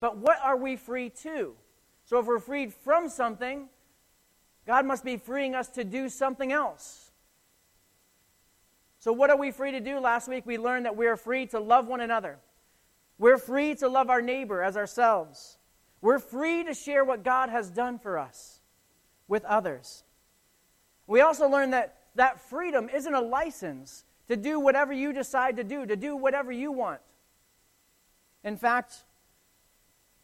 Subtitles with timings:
[0.00, 1.54] But what are we free to?
[2.04, 3.68] So if we're freed from something,
[4.66, 7.10] God must be freeing us to do something else.
[9.00, 10.00] So, what are we free to do?
[10.00, 12.38] Last week we learned that we are free to love one another.
[13.18, 15.58] We're free to love our neighbor as ourselves.
[16.00, 18.60] We're free to share what God has done for us
[19.26, 20.04] with others.
[21.06, 25.64] We also learned that that freedom isn't a license to do whatever you decide to
[25.64, 27.00] do, to do whatever you want.
[28.44, 29.04] In fact,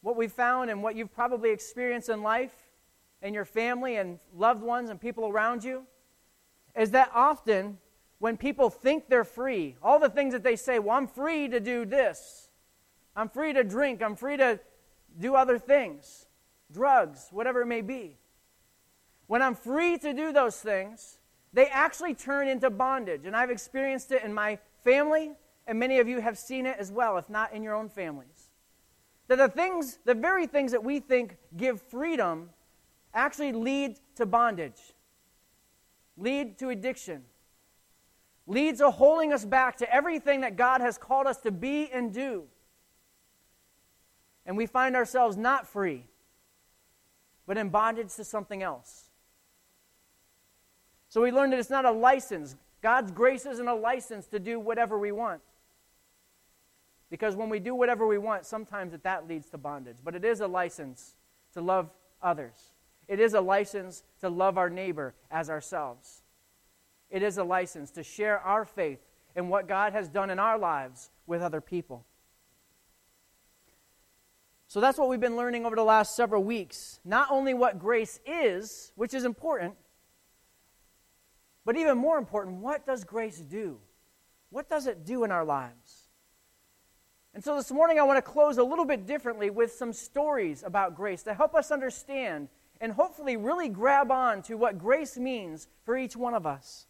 [0.05, 2.53] what we've found and what you've probably experienced in life
[3.23, 5.83] and your family and loved ones and people around you
[6.77, 7.79] is that often
[8.19, 11.59] when people think they're free, all the things that they say, well, I'm free to
[11.59, 12.51] do this,
[13.17, 14.61] I'm free to drink, I'm free to
[15.19, 16.27] do other things,
[16.71, 18.19] drugs, whatever it may be.
[19.27, 21.17] When I'm free to do those things,
[21.55, 23.25] they actually turn into bondage.
[23.25, 25.33] And I've experienced it in my family,
[25.67, 28.51] and many of you have seen it as well, if not in your own families.
[29.29, 32.51] That the things, the very things that we think give freedom,
[33.15, 34.93] actually lead to bondage,
[36.17, 37.23] lead to addiction,
[38.47, 42.13] leads to holding us back to everything that God has called us to be and
[42.13, 42.45] do.
[44.45, 46.05] And we find ourselves not free,
[47.47, 49.09] but in bondage to something else.
[51.09, 52.57] So we learned that it's not a license.
[52.83, 55.41] God's grace isn't a license to do whatever we want.
[57.15, 59.99] Because when we do whatever we want, sometimes that, that leads to bondage.
[60.03, 61.15] But it is a license
[61.53, 61.89] to love
[62.21, 62.73] others.
[63.07, 66.25] It is a license to love our neighbor as ourselves.
[67.11, 68.99] It is a license to share our faith
[69.37, 72.05] in what God has done in our lives with other people.
[74.67, 76.99] So that's what we've been learning over the last several weeks.
[77.05, 79.75] Not only what grace is, which is important,
[81.65, 83.79] but even more important, what does grace do?
[84.51, 86.04] What does it do in our lives?
[87.35, 90.63] And so this morning, I want to close a little bit differently with some stories
[90.63, 92.49] about grace to help us understand
[92.81, 96.87] and hopefully really grab on to what grace means for each one of us.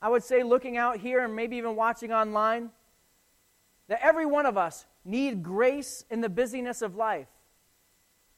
[0.00, 2.70] I would say, looking out here and maybe even watching online,
[3.88, 7.28] that every one of us need grace in the busyness of life.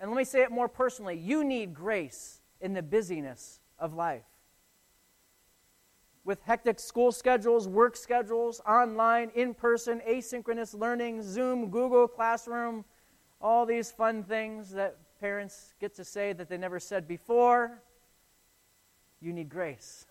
[0.01, 4.25] And let me say it more personally you need grace in the busyness of life.
[6.25, 12.85] With hectic school schedules, work schedules, online, in person, asynchronous learning, Zoom, Google Classroom,
[13.41, 17.83] all these fun things that parents get to say that they never said before,
[19.21, 20.07] you need grace.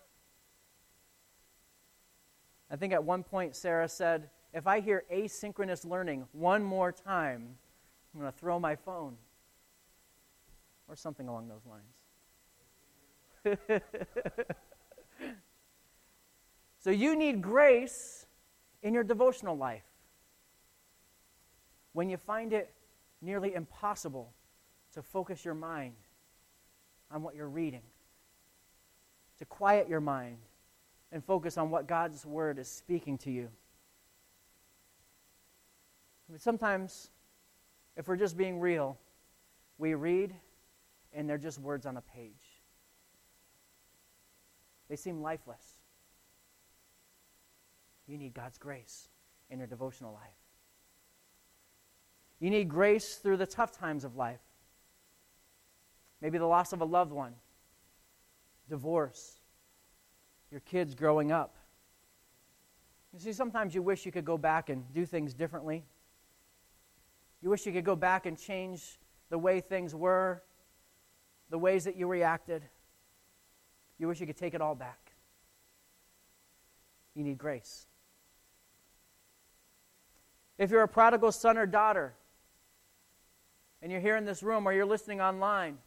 [2.70, 7.56] I think at one point Sarah said, if I hear asynchronous learning one more time,
[8.14, 9.16] I'm going to throw my phone.
[10.88, 13.58] Or something along those lines.
[16.82, 18.26] so you need grace
[18.82, 19.84] in your devotional life.
[21.92, 22.74] When you find it
[23.20, 24.32] nearly impossible
[24.94, 25.94] to focus your mind
[27.10, 27.82] on what you're reading,
[29.38, 30.38] to quiet your mind
[31.12, 33.48] and focus on what God's Word is speaking to you.
[36.28, 37.10] But sometimes,
[37.96, 38.98] if we're just being real,
[39.78, 40.34] we read
[41.12, 42.32] and they're just words on a page.
[44.88, 45.81] They seem lifeless.
[48.12, 49.08] You need God's grace
[49.48, 50.36] in your devotional life.
[52.40, 54.42] You need grace through the tough times of life.
[56.20, 57.32] Maybe the loss of a loved one,
[58.68, 59.40] divorce,
[60.50, 61.56] your kids growing up.
[63.14, 65.82] You see, sometimes you wish you could go back and do things differently.
[67.40, 68.98] You wish you could go back and change
[69.30, 70.42] the way things were,
[71.48, 72.62] the ways that you reacted.
[73.98, 75.12] You wish you could take it all back.
[77.14, 77.86] You need grace.
[80.58, 82.14] If you're a prodigal son or daughter,
[83.80, 85.78] and you're here in this room or you're listening online,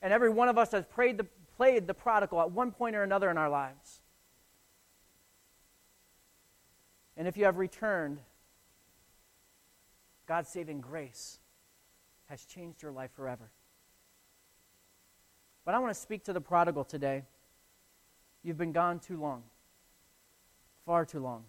[0.00, 3.02] and every one of us has prayed the, played the prodigal at one point or
[3.02, 4.00] another in our lives.
[7.16, 8.20] And if you have returned,
[10.26, 11.38] God's saving grace
[12.26, 13.50] has changed your life forever.
[15.64, 17.24] But I want to speak to the prodigal today.
[18.42, 19.42] You've been gone too long,
[20.84, 21.44] far too long.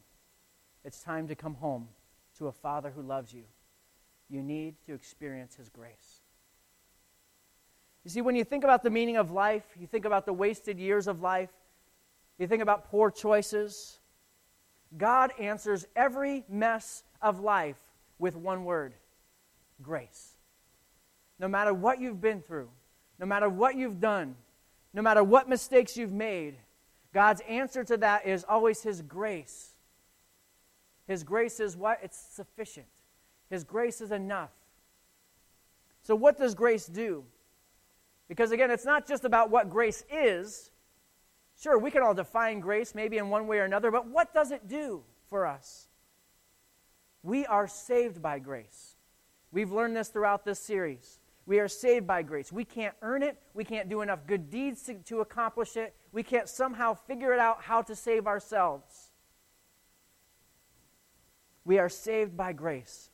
[0.86, 1.88] It's time to come home
[2.38, 3.44] to a Father who loves you.
[4.30, 6.22] You need to experience His grace.
[8.04, 10.80] You see, when you think about the meaning of life, you think about the wasted
[10.80, 11.50] years of life,
[12.38, 14.00] you think about poor choices,
[14.96, 17.80] God answers every mess of life
[18.20, 18.94] with one word
[19.82, 20.38] grace.
[21.40, 22.70] No matter what you've been through,
[23.20, 24.36] no matter what you've done,
[24.94, 26.58] no matter what mistakes you've made,
[27.12, 29.75] God's answer to that is always His grace.
[31.08, 32.00] His grace is what?
[32.02, 32.88] It's sufficient.
[33.50, 34.52] His grace is enough.
[36.02, 37.24] So, what does grace do?
[38.28, 40.72] Because again, it's not just about what grace is.
[41.60, 44.52] Sure, we can all define grace maybe in one way or another, but what does
[44.52, 45.88] it do for us?
[47.24, 48.96] We are saved by grace.
[49.52, 51.20] We've learned this throughout this series.
[51.46, 52.52] We are saved by grace.
[52.52, 53.38] We can't earn it.
[53.54, 55.96] We can't do enough good deeds to, to, accomplish it.
[56.12, 59.05] We can't somehow figure it out how to save ourselves.
[61.66, 63.10] We are saved by grace.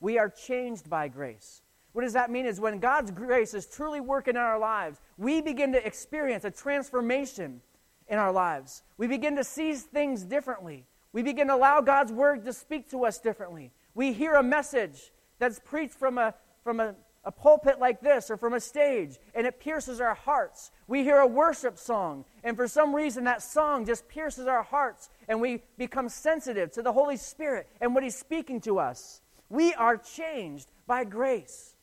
[0.00, 1.62] We are changed by grace.
[1.92, 2.44] What does that mean?
[2.44, 6.50] Is when God's grace is truly working in our lives, we begin to experience a
[6.50, 7.60] transformation
[8.08, 8.82] in our lives.
[8.98, 10.86] We begin to see things differently.
[11.12, 13.70] We begin to allow God's word to speak to us differently.
[13.94, 18.36] We hear a message that's preached from a, from a, a pulpit like this or
[18.36, 20.70] from a stage, and it pierces our hearts.
[20.86, 25.08] We hear a worship song, and for some reason that song just pierces our hearts,
[25.28, 29.22] and we become sensitive to the Holy Spirit and what He's speaking to us.
[29.48, 31.76] We are changed by grace.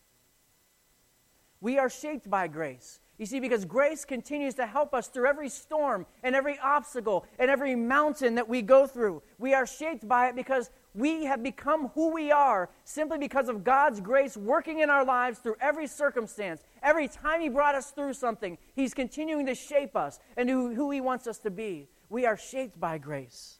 [1.59, 2.99] We are shaped by grace.
[3.17, 7.51] You see, because grace continues to help us through every storm and every obstacle and
[7.51, 9.21] every mountain that we go through.
[9.37, 13.63] We are shaped by it because we have become who we are simply because of
[13.63, 16.61] God's grace working in our lives through every circumstance.
[16.83, 20.91] Every time He brought us through something, He's continuing to shape us and who, who
[20.91, 21.87] He wants us to be.
[22.09, 23.59] We are shaped by grace,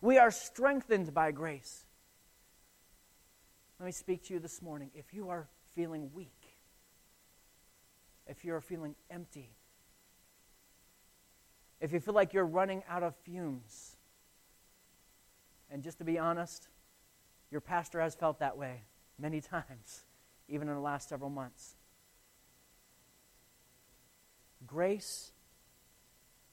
[0.00, 1.84] we are strengthened by grace.
[3.78, 4.90] Let me speak to you this morning.
[4.94, 6.56] If you are feeling weak,
[8.26, 9.50] if you're feeling empty,
[11.80, 13.95] if you feel like you're running out of fumes.
[15.70, 16.68] And just to be honest,
[17.50, 18.82] your pastor has felt that way
[19.18, 20.04] many times,
[20.48, 21.76] even in the last several months.
[24.66, 25.32] Grace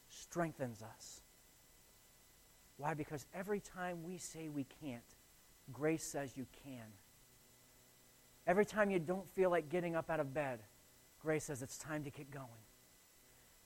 [0.10, 1.22] strengthens us.
[2.78, 2.94] Why?
[2.94, 5.02] Because every time we say we can't,
[5.72, 6.86] grace says you can.
[8.46, 10.60] Every time you don't feel like getting up out of bed,
[11.24, 12.48] Grace says it's time to get going.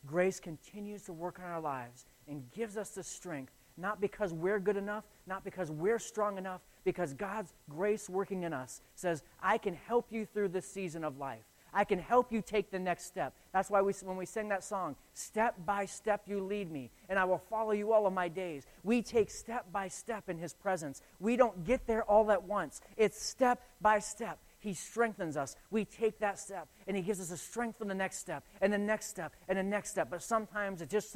[0.06, 4.60] Grace continues to work on our lives and gives us the strength, not because we're
[4.60, 9.58] good enough, not because we're strong enough, because God's grace working in us says, I
[9.58, 11.44] can help you through this season of life.
[11.74, 13.34] I can help you take the next step.
[13.54, 17.20] That's why we, when we sing that song, step by step you lead me, and
[17.20, 18.66] I will follow you all of my days.
[18.84, 21.02] We take step by step in His presence.
[21.20, 24.40] We don't get there all at once, it's step by step.
[24.60, 25.56] He strengthens us.
[25.70, 28.74] We take that step, and He gives us a strength for the next step, and
[28.74, 30.10] the next step, and the next step.
[30.10, 31.16] But sometimes it just,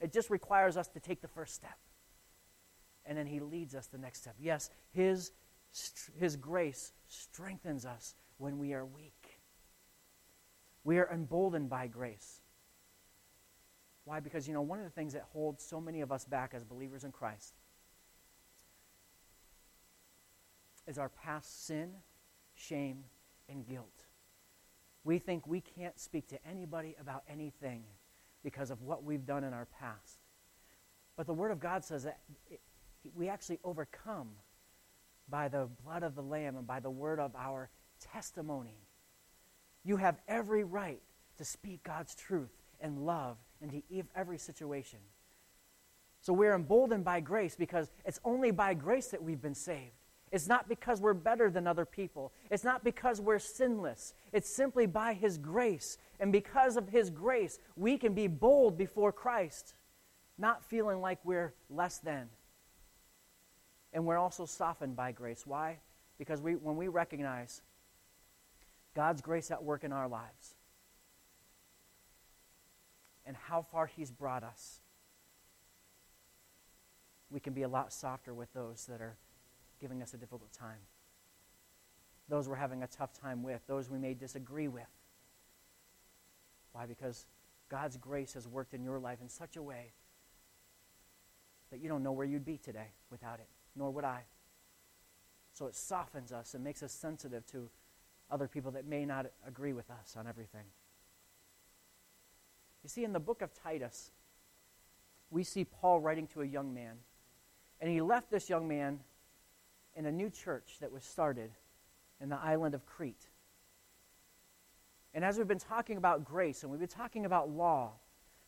[0.00, 1.76] it just requires us to take the first step.
[3.08, 4.36] And then He leads us the next step.
[4.38, 5.32] Yes, His,
[6.16, 9.40] His grace strengthens us when we are weak.
[10.84, 12.40] We are emboldened by grace.
[14.04, 14.20] Why?
[14.20, 16.62] Because, you know, one of the things that holds so many of us back as
[16.62, 17.54] believers in Christ
[20.86, 21.94] is our past sin
[22.58, 23.04] shame,
[23.48, 24.04] and guilt.
[25.04, 27.84] We think we can't speak to anybody about anything
[28.42, 30.18] because of what we've done in our past.
[31.16, 32.20] But the Word of God says that
[33.14, 34.28] we actually overcome
[35.28, 37.70] by the blood of the Lamb and by the word of our
[38.00, 38.86] testimony.
[39.84, 41.00] You have every right
[41.36, 42.50] to speak God's truth
[42.80, 43.82] and love into
[44.14, 45.00] every situation.
[46.20, 49.92] So we're emboldened by grace because it's only by grace that we've been saved.
[50.30, 52.32] It's not because we're better than other people.
[52.50, 54.12] It's not because we're sinless.
[54.32, 55.96] It's simply by His grace.
[56.20, 59.74] And because of His grace, we can be bold before Christ,
[60.36, 62.28] not feeling like we're less than.
[63.92, 65.44] And we're also softened by grace.
[65.46, 65.78] Why?
[66.18, 67.62] Because we, when we recognize
[68.94, 70.54] God's grace at work in our lives
[73.24, 74.80] and how far He's brought us,
[77.30, 79.16] we can be a lot softer with those that are
[79.80, 80.80] giving us a difficult time,
[82.28, 84.88] those we're having a tough time with, those we may disagree with.
[86.72, 86.86] Why?
[86.86, 87.26] Because
[87.68, 89.92] God's grace has worked in your life in such a way
[91.70, 94.24] that you don't know where you'd be today without it, nor would I.
[95.52, 97.70] So it softens us and makes us sensitive to
[98.30, 100.64] other people that may not agree with us on everything.
[102.82, 104.10] You see, in the book of Titus,
[105.30, 106.96] we see Paul writing to a young man.
[107.80, 109.00] And he left this young man
[109.94, 111.50] in a new church that was started
[112.20, 113.28] in the island of Crete.
[115.14, 117.92] And as we've been talking about grace and we've been talking about law,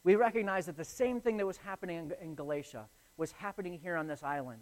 [0.04, 4.06] we recognize that the same thing that was happening in Galatia was happening here on
[4.06, 4.60] this island.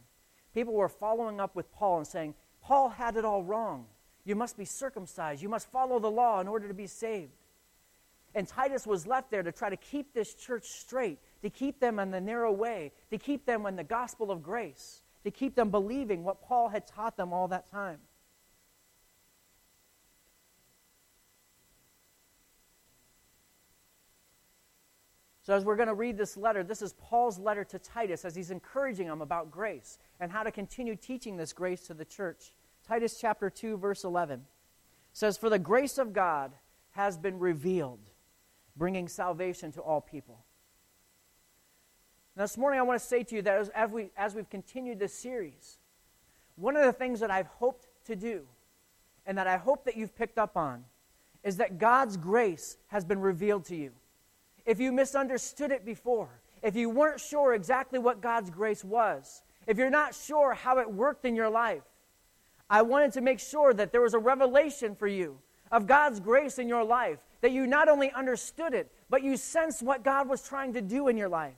[0.54, 3.86] People were following up with Paul and saying, Paul had it all wrong.
[4.24, 5.42] You must be circumcised.
[5.42, 7.32] You must follow the law in order to be saved.
[8.34, 11.98] And Titus was left there to try to keep this church straight, to keep them
[11.98, 15.70] on the narrow way, to keep them in the gospel of grace to keep them
[15.70, 17.98] believing what Paul had taught them all that time.
[25.48, 28.36] So, as we're going to read this letter, this is Paul's letter to Titus as
[28.36, 32.52] he's encouraging him about grace and how to continue teaching this grace to the church.
[32.86, 34.42] Titus chapter 2, verse 11
[35.14, 36.52] says, For the grace of God
[36.90, 38.10] has been revealed,
[38.76, 40.44] bringing salvation to all people.
[42.36, 44.98] Now, this morning, I want to say to you that as, we, as we've continued
[44.98, 45.78] this series,
[46.56, 48.42] one of the things that I've hoped to do
[49.24, 50.84] and that I hope that you've picked up on
[51.42, 53.92] is that God's grace has been revealed to you
[54.68, 56.28] if you misunderstood it before,
[56.62, 60.92] if you weren't sure exactly what God's grace was, if you're not sure how it
[60.92, 61.82] worked in your life,
[62.68, 65.38] I wanted to make sure that there was a revelation for you
[65.72, 69.82] of God's grace in your life, that you not only understood it, but you sensed
[69.82, 71.56] what God was trying to do in your life.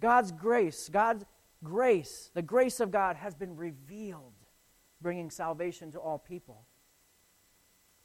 [0.00, 1.24] God's grace, God's
[1.62, 4.34] grace, the grace of God has been revealed,
[5.00, 6.64] bringing salvation to all people.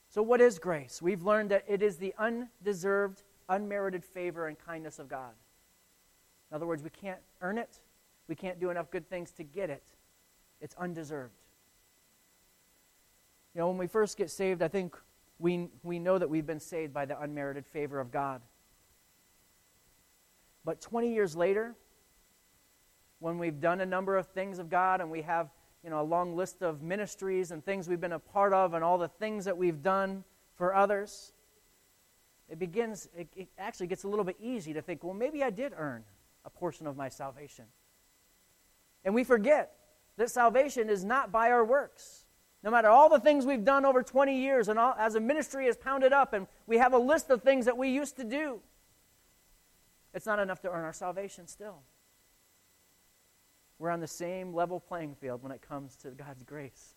[0.07, 1.01] So, what is grace?
[1.01, 5.33] We've learned that it is the undeserved unmerited favor and kindness of God.
[6.49, 7.79] In other words, we can't earn it,
[8.27, 9.83] we can't do enough good things to get it.
[10.59, 11.33] It's undeserved.
[13.53, 14.95] You know, when we first get saved, I think
[15.39, 18.41] we, we know that we've been saved by the unmerited favor of God.
[20.63, 21.75] But 20 years later,
[23.19, 25.49] when we've done a number of things of God and we have
[25.83, 28.83] you know, a long list of ministries and things we've been a part of and
[28.83, 30.23] all the things that we've done
[30.55, 31.33] for others,
[32.51, 35.49] it begins, it, it actually gets a little bit easy to think, well, maybe I
[35.49, 36.03] did earn
[36.43, 37.63] a portion of my salvation.
[39.05, 39.71] And we forget
[40.17, 42.25] that salvation is not by our works.
[42.61, 45.65] No matter all the things we've done over 20 years, and all, as a ministry
[45.65, 48.59] is pounded up, and we have a list of things that we used to do,
[50.13, 51.83] it's not enough to earn our salvation still.
[53.79, 56.95] We're on the same level playing field when it comes to God's grace.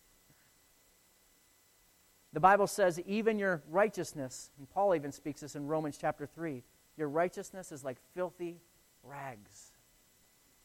[2.35, 6.63] The Bible says even your righteousness, and Paul even speaks this in Romans chapter 3,
[6.97, 8.59] your righteousness is like filthy
[9.03, 9.71] rags.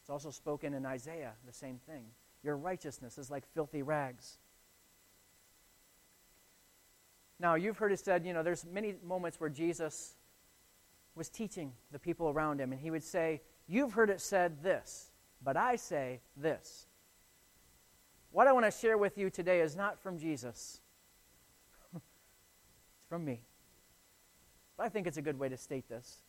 [0.01, 2.07] It's also spoken in Isaiah, the same thing.
[2.43, 4.37] Your righteousness is like filthy rags.
[7.39, 10.17] Now, you've heard it said, you know, there's many moments where Jesus
[11.15, 15.11] was teaching the people around him, and he would say, You've heard it said this,
[15.41, 16.87] but I say this.
[18.31, 20.80] What I want to share with you today is not from Jesus
[23.11, 23.41] from me.
[24.77, 26.21] But I think it's a good way to state this.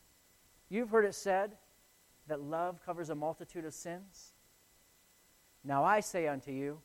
[0.68, 1.52] You've heard it said
[2.26, 4.32] that love covers a multitude of sins.
[5.62, 6.80] Now I say unto you,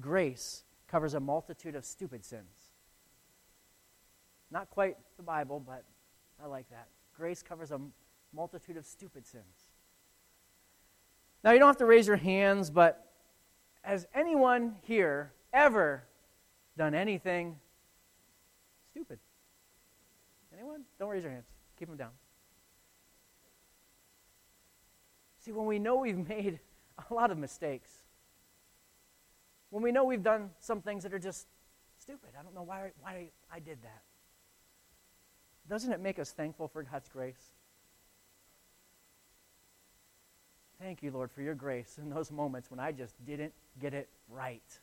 [0.00, 2.72] grace covers a multitude of stupid sins.
[4.50, 5.84] Not quite the Bible, but
[6.42, 6.88] I like that.
[7.14, 7.80] Grace covers a
[8.32, 9.44] multitude of stupid sins.
[11.44, 13.12] Now, you don't have to raise your hands, but
[13.82, 16.04] has anyone here ever
[16.78, 17.58] done anything
[18.92, 19.18] stupid?
[20.66, 20.84] Anyone?
[20.98, 21.46] Don't raise your hands.
[21.78, 22.10] Keep them down.
[25.38, 26.58] See, when we know we've made
[27.08, 27.90] a lot of mistakes,
[29.70, 31.46] when we know we've done some things that are just
[31.98, 34.02] stupid, I don't know why, why I did that.
[35.68, 37.52] Doesn't it make us thankful for God's grace?
[40.80, 44.08] Thank you, Lord, for your grace in those moments when I just didn't get it
[44.28, 44.80] right.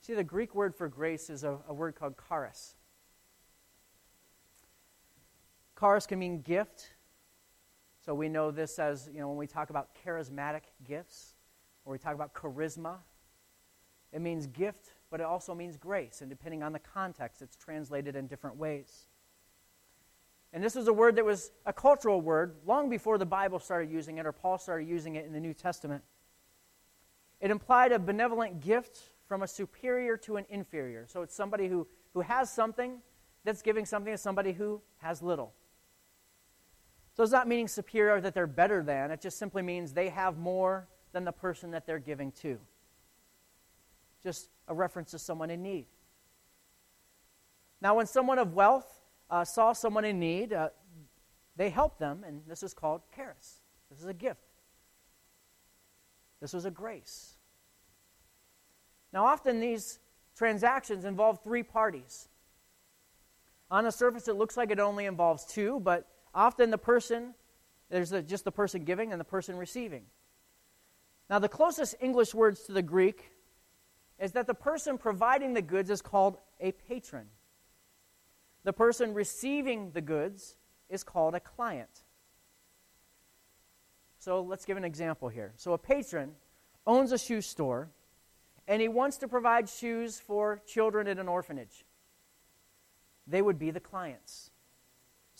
[0.00, 2.76] See, the Greek word for grace is a, a word called charis.
[5.78, 6.90] Charis can mean gift.
[8.04, 11.34] So we know this as, you know, when we talk about charismatic gifts,
[11.84, 12.96] or we talk about charisma,
[14.12, 16.20] it means gift, but it also means grace.
[16.20, 19.06] And depending on the context, it's translated in different ways.
[20.52, 23.90] And this was a word that was a cultural word long before the Bible started
[23.90, 26.04] using it or Paul started using it in the New Testament.
[27.40, 31.06] It implied a benevolent gift from a superior to an inferior.
[31.08, 33.00] So it's somebody who, who has something
[33.42, 35.52] that's giving something to somebody who has little.
[37.14, 40.36] So it's not meaning superior that they're better than, it just simply means they have
[40.36, 42.58] more than the person that they're giving to.
[44.22, 45.86] Just a reference to someone in need.
[47.80, 48.88] Now, when someone of wealth
[49.30, 50.70] uh, saw someone in need, uh,
[51.56, 53.60] they helped them, and this is called charis.
[53.90, 54.40] This is a gift.
[56.40, 57.34] This was a grace.
[59.12, 60.00] Now, often these
[60.36, 62.28] transactions involve three parties.
[63.70, 67.34] On the surface, it looks like it only involves two, but Often the person,
[67.90, 70.04] there's just the person giving and the person receiving.
[71.30, 73.30] Now, the closest English words to the Greek
[74.18, 77.26] is that the person providing the goods is called a patron.
[78.64, 80.56] The person receiving the goods
[80.88, 82.04] is called a client.
[84.18, 85.52] So let's give an example here.
[85.56, 86.32] So a patron
[86.86, 87.90] owns a shoe store
[88.66, 91.84] and he wants to provide shoes for children in an orphanage.
[93.26, 94.50] They would be the clients.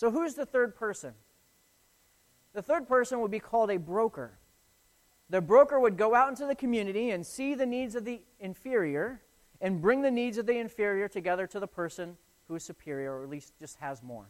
[0.05, 1.15] So, who's the third person?
[2.53, 4.37] The third person would be called a broker.
[5.31, 9.23] The broker would go out into the community and see the needs of the inferior
[9.63, 12.19] and bring the needs of the inferior together to the person
[12.49, 14.27] who is superior, or at least just has more.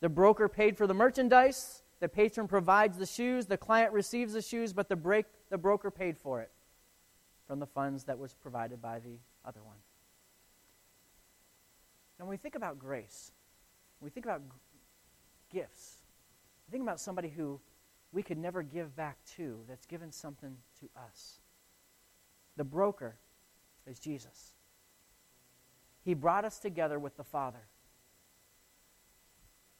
[0.00, 4.40] The broker paid for the merchandise, the patron provides the shoes, the client receives the
[4.40, 6.50] shoes, but the, break, the broker paid for it
[7.46, 9.76] from the funds that was provided by the other one.
[12.18, 13.32] Now, when we think about grace,
[14.00, 14.42] when we think about
[15.52, 15.98] gifts,
[16.70, 17.60] think about somebody who
[18.12, 21.38] we could never give back to that's given something to us.
[22.56, 23.16] The broker
[23.86, 24.54] is Jesus.
[26.02, 27.66] He brought us together with the Father.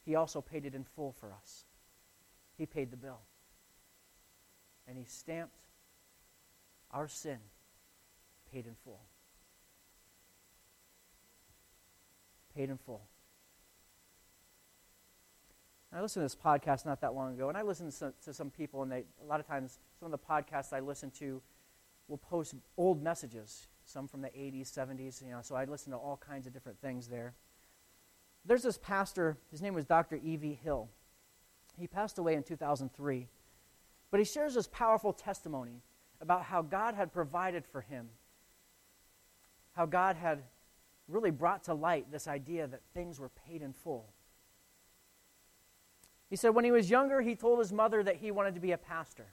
[0.05, 1.65] He also paid it in full for us.
[2.57, 3.19] He paid the bill.
[4.87, 5.57] And He stamped
[6.91, 7.37] our sin
[8.51, 8.99] paid in full.
[12.55, 13.01] Paid in full.
[15.93, 18.33] I listened to this podcast not that long ago, and I listened to some, to
[18.33, 21.41] some people, and they, a lot of times, some of the podcasts I listen to
[22.07, 25.97] will post old messages, some from the 80s, 70s, you know, so I listen to
[25.97, 27.33] all kinds of different things there.
[28.45, 30.15] There's this pastor, his name was Dr.
[30.23, 30.59] E.V.
[30.63, 30.87] Hill.
[31.77, 33.27] He passed away in 2003.
[34.11, 35.81] But he shares this powerful testimony
[36.21, 38.09] about how God had provided for him,
[39.73, 40.43] how God had
[41.07, 44.13] really brought to light this idea that things were paid in full.
[46.31, 48.71] He said when he was younger, he told his mother that he wanted to be
[48.71, 49.27] a pastor.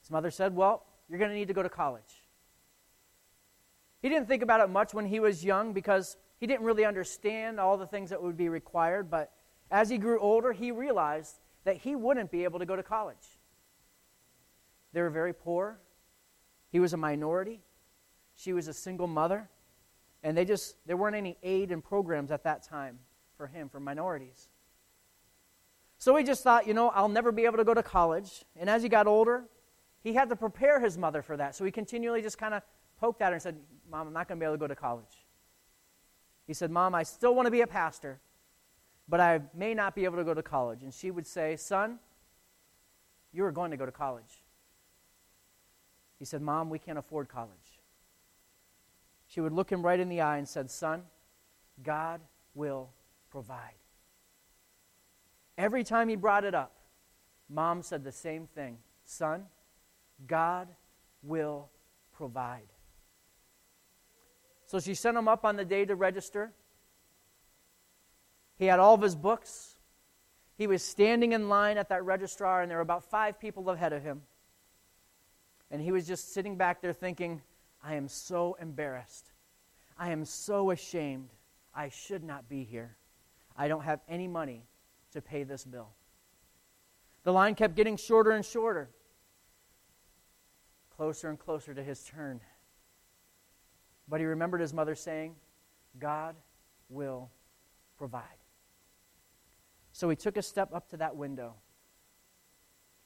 [0.00, 2.22] His mother said, Well, you're going to need to go to college.
[4.00, 7.58] He didn't think about it much when he was young because he didn't really understand
[7.58, 9.32] all the things that would be required, but
[9.70, 13.40] as he grew older, he realized that he wouldn't be able to go to college.
[14.92, 15.80] They were very poor.
[16.70, 17.62] He was a minority.
[18.36, 19.48] She was a single mother.
[20.22, 23.00] And they just, there weren't any aid and programs at that time
[23.36, 24.48] for him, for minorities.
[26.04, 28.44] So he just thought, you know, I'll never be able to go to college.
[28.60, 29.44] And as he got older,
[30.02, 31.54] he had to prepare his mother for that.
[31.54, 32.62] So he continually just kind of
[33.00, 33.56] poked at her and said,
[33.90, 35.24] Mom, I'm not going to be able to go to college.
[36.46, 38.20] He said, Mom, I still want to be a pastor,
[39.08, 40.82] but I may not be able to go to college.
[40.82, 41.98] And she would say, Son,
[43.32, 44.42] you are going to go to college.
[46.18, 47.80] He said, Mom, we can't afford college.
[49.26, 51.04] She would look him right in the eye and said, Son,
[51.82, 52.20] God
[52.54, 52.90] will
[53.30, 53.72] provide.
[55.56, 56.72] Every time he brought it up,
[57.48, 59.46] Mom said the same thing Son,
[60.26, 60.68] God
[61.22, 61.70] will
[62.12, 62.72] provide.
[64.66, 66.52] So she sent him up on the day to register.
[68.56, 69.78] He had all of his books.
[70.56, 73.92] He was standing in line at that registrar, and there were about five people ahead
[73.92, 74.22] of him.
[75.70, 77.42] And he was just sitting back there thinking,
[77.82, 79.32] I am so embarrassed.
[79.98, 81.30] I am so ashamed.
[81.74, 82.96] I should not be here.
[83.56, 84.62] I don't have any money
[85.14, 85.88] to pay this bill.
[87.24, 88.90] The line kept getting shorter and shorter
[90.96, 92.40] closer and closer to his turn.
[94.08, 95.34] But he remembered his mother saying,
[95.98, 96.36] God
[96.88, 97.30] will
[97.96, 98.22] provide.
[99.92, 101.54] So he took a step up to that window.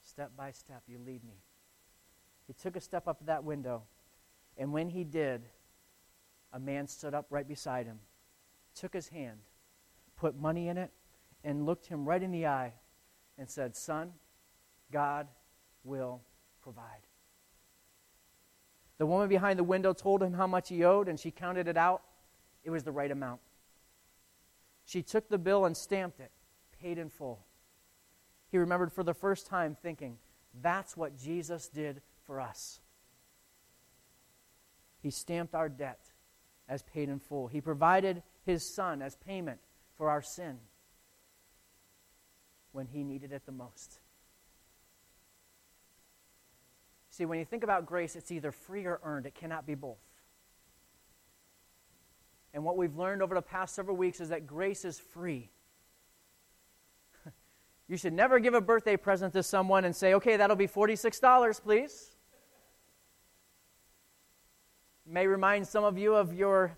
[0.02, 1.42] Step by step, you lead me.
[2.46, 3.82] He took a step up to that window,
[4.56, 5.42] and when he did,
[6.52, 7.98] a man stood up right beside him,
[8.74, 9.38] took his hand,
[10.16, 10.90] put money in it,
[11.44, 12.72] and looked him right in the eye
[13.36, 14.12] and said, Son,
[14.92, 15.28] God
[15.84, 16.22] will
[16.60, 17.06] provide.
[18.98, 21.76] The woman behind the window told him how much he owed, and she counted it
[21.76, 22.02] out.
[22.64, 23.40] It was the right amount.
[24.84, 26.32] She took the bill and stamped it,
[26.80, 27.46] paid in full.
[28.50, 30.18] He remembered for the first time thinking,
[30.60, 32.80] that's what Jesus did for us.
[35.00, 36.00] He stamped our debt
[36.68, 37.46] as paid in full.
[37.46, 39.60] He provided his son as payment
[39.96, 40.58] for our sin
[42.72, 43.98] when he needed it the most.
[47.10, 49.98] See, when you think about grace, it's either free or earned, it cannot be both.
[52.54, 55.50] And what we've learned over the past several weeks is that grace is free.
[57.88, 61.62] you should never give a birthday present to someone and say, okay, that'll be $46,
[61.62, 62.16] please.
[65.06, 66.76] may remind some of you of your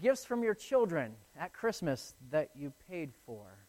[0.00, 3.65] gifts from your children at Christmas that you paid for.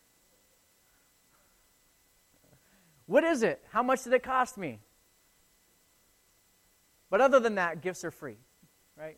[3.08, 3.63] What is it?
[3.72, 4.80] How much did it cost me?
[7.10, 8.38] But other than that, gifts are free,
[8.98, 9.17] right?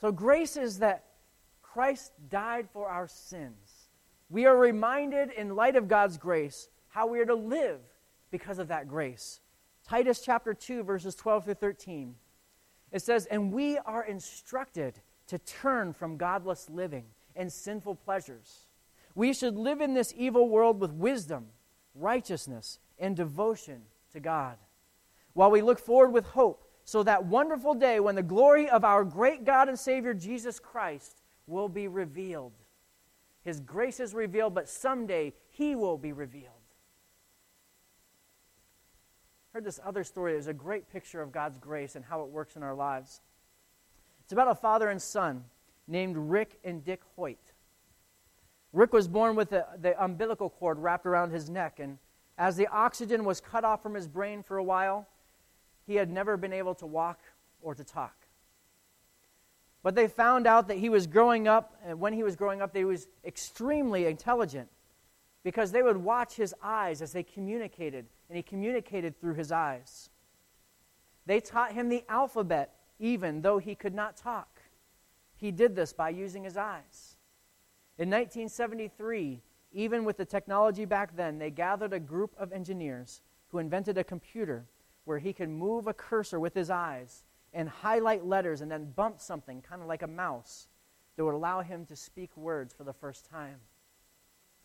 [0.00, 1.04] So grace is that
[1.62, 3.88] Christ died for our sins.
[4.30, 7.80] We are reminded in light of God's grace how we are to live
[8.30, 9.40] because of that grace.
[9.86, 12.14] Titus chapter 2, verses 12 through 13.
[12.92, 18.66] It says, And we are instructed to turn from godless living and sinful pleasures.
[19.14, 21.46] We should live in this evil world with wisdom,
[21.94, 24.56] righteousness, and devotion to God,
[25.32, 29.04] while we look forward with hope, so that wonderful day when the glory of our
[29.04, 32.52] great God and Savior Jesus Christ will be revealed.
[33.42, 36.50] His grace is revealed, but someday He will be revealed.
[39.52, 40.32] Heard this other story.
[40.32, 43.20] There's a great picture of God's grace and how it works in our lives.
[44.24, 45.44] It's about a father and son
[45.86, 47.43] named Rick and Dick Hoyt.
[48.74, 51.96] Rick was born with the, the umbilical cord wrapped around his neck, and
[52.36, 55.06] as the oxygen was cut off from his brain for a while,
[55.86, 57.20] he had never been able to walk
[57.62, 58.26] or to talk.
[59.84, 62.72] But they found out that he was growing up, and when he was growing up,
[62.72, 64.68] that he was extremely intelligent
[65.44, 70.10] because they would watch his eyes as they communicated, and he communicated through his eyes.
[71.26, 74.62] They taught him the alphabet, even though he could not talk.
[75.36, 77.13] He did this by using his eyes.
[77.96, 79.40] In 1973,
[79.72, 84.04] even with the technology back then, they gathered a group of engineers who invented a
[84.04, 84.66] computer
[85.04, 89.20] where he could move a cursor with his eyes and highlight letters and then bump
[89.20, 90.66] something, kind of like a mouse,
[91.16, 93.58] that would allow him to speak words for the first time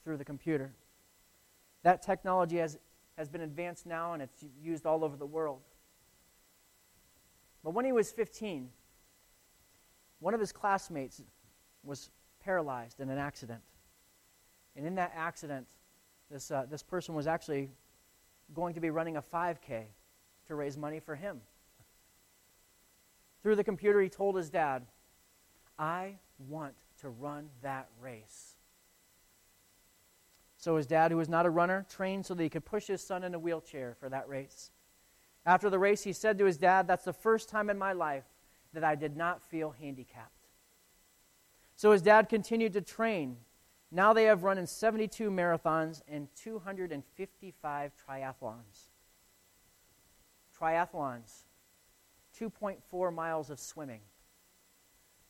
[0.03, 0.73] through the computer.
[1.83, 2.79] That technology has,
[3.17, 5.61] has been advanced now and it's used all over the world.
[7.63, 8.69] But when he was 15,
[10.19, 11.21] one of his classmates
[11.83, 12.09] was
[12.39, 13.62] paralyzed in an accident.
[14.75, 15.67] And in that accident,
[16.32, 17.69] this, uh, this person was actually
[18.54, 19.84] going to be running a 5K
[20.47, 21.41] to raise money for him.
[23.41, 24.86] Through the computer, he told his dad,
[25.78, 26.15] I
[26.47, 28.56] want to run that race.
[30.58, 33.02] So his dad, who was not a runner, trained so that he could push his
[33.02, 34.71] son in a wheelchair for that race.
[35.45, 38.25] After the race, he said to his dad, That's the first time in my life
[38.73, 40.38] that I did not feel handicapped.
[41.79, 43.37] So his dad continued to train.
[43.89, 48.89] Now they have run in 72 marathons and 255 triathlons.
[50.59, 51.45] Triathlons
[52.37, 54.01] 2.4 miles of swimming,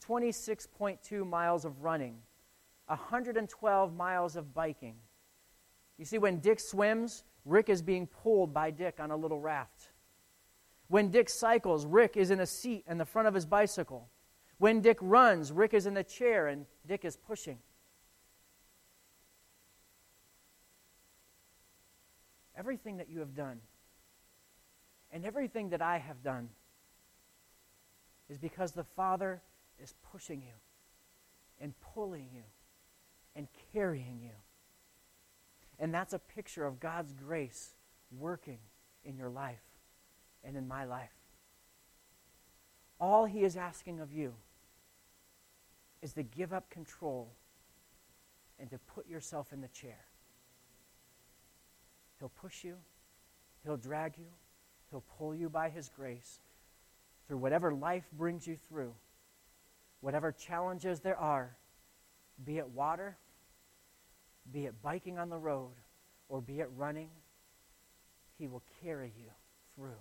[0.03, 2.17] 26.2 miles of running,
[2.87, 4.95] 112 miles of biking.
[5.99, 9.89] You see, when Dick swims, Rick is being pulled by Dick on a little raft.
[10.87, 14.09] When Dick cycles, Rick is in a seat in the front of his bicycle.
[14.59, 17.57] When Dick runs, Rick is in the chair and Dick is pushing.
[22.57, 23.61] Everything that you have done
[25.13, 26.49] and everything that I have done
[28.29, 29.41] is because the Father
[29.81, 30.53] is pushing you
[31.61, 32.43] and pulling you
[33.37, 34.35] and carrying you.
[35.79, 37.75] And that's a picture of God's grace
[38.11, 38.59] working
[39.05, 39.63] in your life
[40.43, 41.15] and in my life.
[42.99, 44.33] All He is asking of you
[46.01, 47.31] is to give up control
[48.59, 50.05] and to put yourself in the chair.
[52.19, 52.75] He'll push you,
[53.63, 54.27] He'll drag you,
[54.89, 56.39] He'll pull you by His grace
[57.27, 58.93] through whatever life brings you through,
[60.01, 61.55] whatever challenges there are,
[62.43, 63.17] be it water,
[64.51, 65.73] be it biking on the road,
[66.27, 67.09] or be it running,
[68.37, 69.29] He will carry you
[69.75, 69.99] through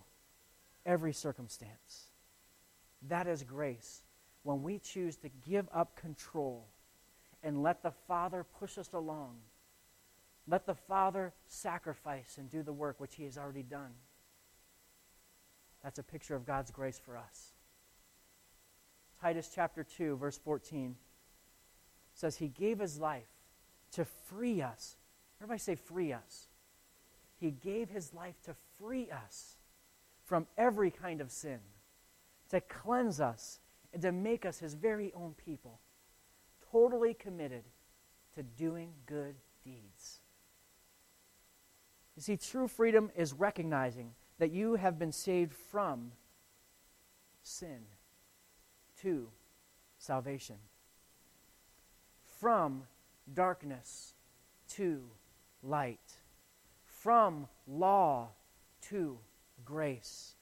[0.87, 2.07] every circumstance.
[3.09, 4.03] That is grace.
[4.49, 6.69] When we choose to give up control
[7.43, 9.35] and let the Father push us along,
[10.47, 13.91] let the Father sacrifice and do the work which He has already done.
[15.85, 17.53] That's a picture of God's grace for us.
[19.21, 20.97] Titus chapter 2, verse 14
[22.15, 23.29] says, He gave His life
[23.93, 24.97] to free us.
[25.43, 26.49] Everybody say, free us.
[27.39, 29.59] He gave His life to free us
[30.25, 31.59] from every kind of sin,
[32.49, 33.61] to cleanse us,
[33.93, 35.81] and to make us His very own people,
[36.71, 37.65] totally committed
[38.35, 40.21] to doing good deeds.
[42.17, 46.13] You see, true freedom is recognizing that you have been saved from
[47.43, 47.81] sin
[49.03, 49.29] to
[49.99, 50.57] salvation,
[52.41, 52.83] from
[53.35, 54.15] darkness
[54.71, 55.03] to
[55.63, 56.13] light,
[56.85, 58.29] from law
[58.83, 59.19] to
[59.65, 60.35] grace,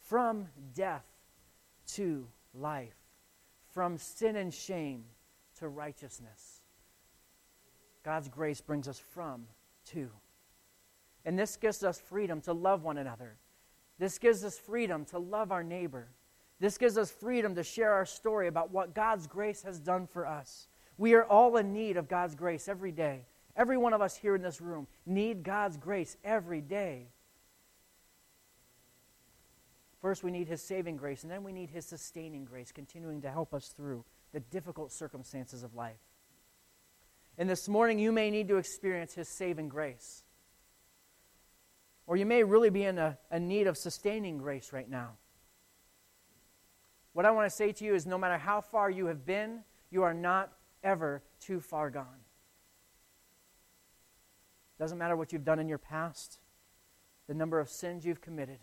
[0.00, 1.06] from death
[1.86, 2.96] to life,
[3.72, 5.04] from sin and shame
[5.58, 6.62] to righteousness.
[8.04, 9.46] God's grace brings us from
[9.92, 10.10] to.
[11.24, 13.36] And this gives us freedom to love one another.
[13.98, 16.08] This gives us freedom to love our neighbor.
[16.58, 20.26] This gives us freedom to share our story about what God's grace has done for
[20.26, 20.68] us.
[20.96, 23.26] We are all in need of God's grace every day.
[23.56, 27.08] Every one of us here in this room need God's grace every day.
[30.00, 33.30] First, we need His saving grace, and then we need His sustaining grace, continuing to
[33.30, 36.00] help us through the difficult circumstances of life.
[37.36, 40.24] And this morning, you may need to experience His saving grace.
[42.06, 45.12] Or you may really be in a, a need of sustaining grace right now.
[47.12, 49.60] What I want to say to you is no matter how far you have been,
[49.90, 52.24] you are not ever too far gone.
[54.78, 56.38] Doesn't matter what you've done in your past,
[57.26, 58.60] the number of sins you've committed,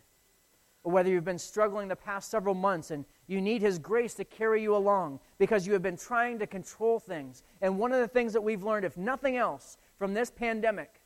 [0.87, 4.23] or whether you've been struggling the past several months and you need His grace to
[4.23, 7.43] carry you along because you have been trying to control things.
[7.61, 11.01] And one of the things that we've learned, if nothing else, from this pandemic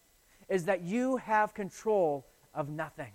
[0.49, 3.11] is that you have control of nothing.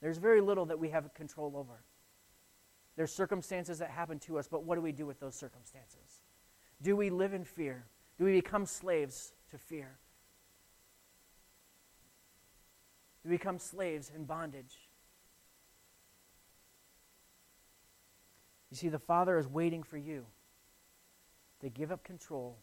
[0.00, 1.82] There's very little that we have control over.
[2.94, 6.22] There's circumstances that happen to us, but what do we do with those circumstances?
[6.80, 7.86] Do we live in fear?
[8.18, 9.98] Do we become slaves to fear?
[13.28, 14.88] We become slaves in bondage?
[18.70, 20.24] You see, the Father is waiting for you
[21.60, 22.56] to give up control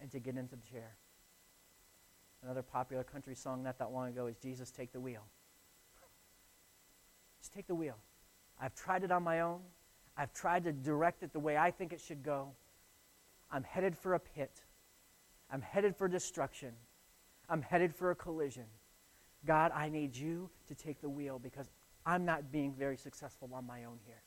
[0.00, 0.96] and to get into the chair.
[2.42, 5.22] Another popular country song not that long ago is Jesus Take the Wheel.
[7.38, 7.98] Just take the wheel.
[8.60, 9.60] I've tried it on my own.
[10.16, 12.48] I've tried to direct it the way I think it should go.
[13.52, 14.64] I'm headed for a pit.
[15.52, 16.72] I'm headed for destruction.
[17.48, 18.64] I'm headed for a collision.
[19.46, 21.70] God, I need you to take the wheel because
[22.04, 24.22] I'm not being very successful on my own here.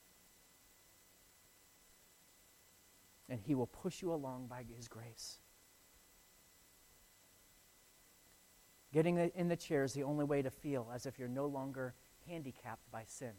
[3.29, 5.39] And He will push you along by His grace.
[8.91, 11.93] Getting in the chair is the only way to feel as if you're no longer
[12.27, 13.33] handicapped by sin.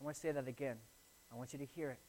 [0.00, 0.76] I want to say that again.
[1.30, 2.00] I want you to hear it.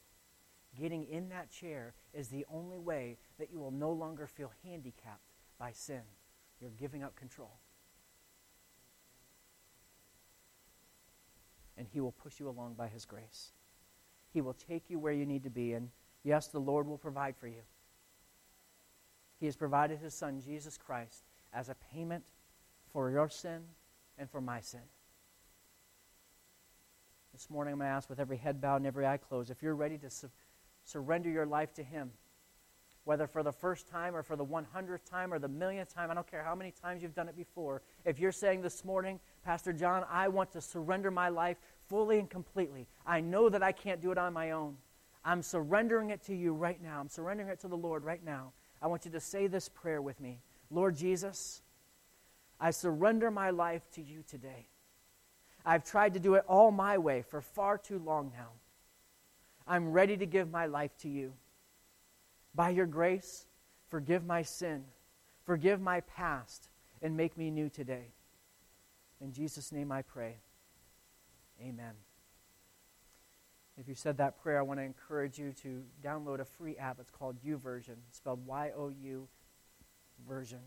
[0.79, 5.33] Getting in that chair is the only way that you will no longer feel handicapped
[5.59, 6.01] by sin.
[6.61, 7.59] You're giving up control.
[11.81, 13.53] And He will push you along by His grace.
[14.31, 15.73] He will take you where you need to be.
[15.73, 15.89] And
[16.23, 17.63] yes, the Lord will provide for you.
[19.39, 22.25] He has provided His Son, Jesus Christ, as a payment
[22.93, 23.61] for your sin
[24.19, 24.81] and for my sin.
[27.31, 29.63] This morning, I'm going to ask with every head bowed and every eye closed if
[29.63, 30.29] you're ready to su-
[30.83, 32.11] surrender your life to Him,
[33.05, 36.13] whether for the first time or for the 100th time or the millionth time, I
[36.13, 37.81] don't care how many times you've done it before.
[38.05, 41.57] If you're saying this morning, Pastor John, I want to surrender my life
[41.89, 44.77] fully and completely, I know that I can't do it on my own.
[45.25, 46.99] I'm surrendering it to you right now.
[46.99, 48.53] I'm surrendering it to the Lord right now.
[48.81, 51.61] I want you to say this prayer with me Lord Jesus,
[52.59, 54.67] I surrender my life to you today.
[55.65, 58.49] I've tried to do it all my way for far too long now.
[59.67, 61.33] I'm ready to give my life to you.
[62.55, 63.45] By your grace,
[63.89, 64.85] forgive my sin,
[65.45, 66.69] forgive my past,
[67.01, 68.13] and make me new today.
[69.21, 70.37] In Jesus' name I pray.
[71.61, 71.93] Amen.
[73.77, 76.97] If you said that prayer, I want to encourage you to download a free app.
[76.99, 79.27] It's called YouVersion, spelled Y O U
[80.27, 80.59] version.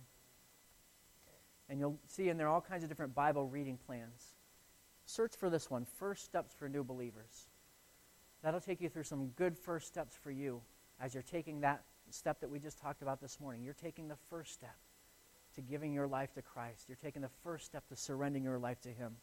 [1.69, 4.35] And you'll see in there all kinds of different Bible reading plans.
[5.07, 7.49] Search for this one First Steps for New Believers.
[8.43, 10.61] That'll take you through some good first steps for you
[11.01, 13.63] as you're taking that step that we just talked about this morning.
[13.63, 14.77] You're taking the first step
[15.55, 18.81] to giving your life to Christ, you're taking the first step to surrendering your life
[18.83, 19.17] to Him.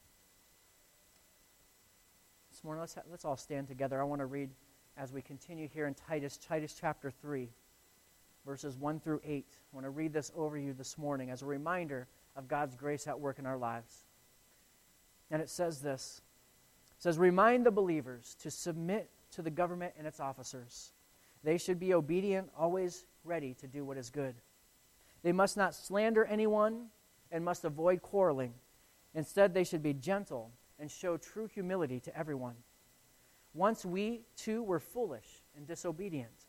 [2.51, 3.99] This morning, let's, ha- let's all stand together.
[3.99, 4.49] I want to read
[4.97, 7.49] as we continue here in Titus, Titus chapter 3,
[8.45, 9.45] verses 1 through 8.
[9.49, 13.07] I want to read this over you this morning as a reminder of God's grace
[13.07, 14.05] at work in our lives.
[15.29, 16.21] And it says this
[16.97, 20.91] it says, Remind the believers to submit to the government and its officers.
[21.43, 24.35] They should be obedient, always ready to do what is good.
[25.23, 26.87] They must not slander anyone
[27.31, 28.53] and must avoid quarreling.
[29.13, 32.55] Instead, they should be gentle and show true humility to everyone.
[33.53, 36.45] Once we, too, were foolish and disobedient.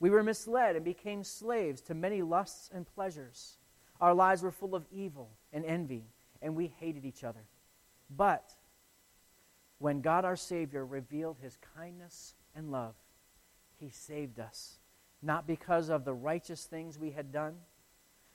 [0.00, 3.58] We were misled and became slaves to many lusts and pleasures.
[4.00, 6.04] Our lives were full of evil and envy,
[6.40, 7.44] and we hated each other.
[8.08, 8.54] But
[9.78, 12.94] when God our Savior revealed his kindness and love,
[13.76, 14.78] he saved us,
[15.22, 17.56] not because of the righteous things we had done,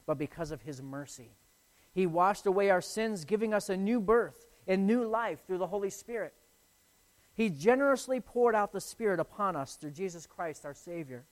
[0.06, 1.32] but because of his mercy.
[1.94, 5.68] He washed away our sins, giving us a new birth and new life through the
[5.68, 6.34] Holy Spirit.
[7.34, 11.26] He generously poured out the Spirit upon us through Jesus Christ our Savior.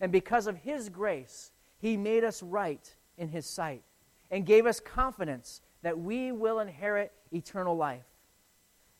[0.00, 3.82] And because of his grace, he made us right in his sight
[4.30, 8.06] and gave us confidence that we will inherit eternal life.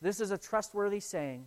[0.00, 1.46] This is a trustworthy saying,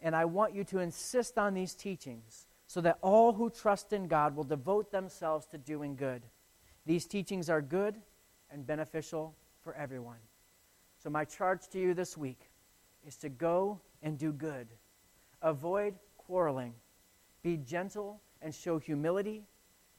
[0.00, 4.08] and I want you to insist on these teachings so that all who trust in
[4.08, 6.22] God will devote themselves to doing good.
[6.86, 7.96] These teachings are good
[8.50, 10.18] and beneficial for everyone.
[10.98, 12.50] So, my charge to you this week
[13.06, 14.68] is to go and do good.
[15.42, 16.74] Avoid quarreling.
[17.42, 19.44] Be gentle and show humility.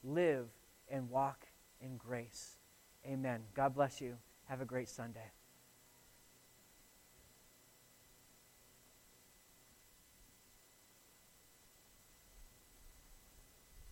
[0.02, 0.48] Live
[0.88, 1.46] and walk
[1.80, 2.58] in grace.
[3.06, 3.42] Amen.
[3.54, 4.16] God bless you.
[4.44, 5.30] Have a great Sunday.